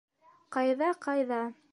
Ҡайҙа, 0.55 0.89
ҡайҙа... 1.05 1.43